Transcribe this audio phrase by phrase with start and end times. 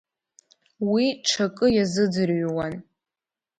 [0.91, 2.73] Уи ҽакы иазыӡырҩуан…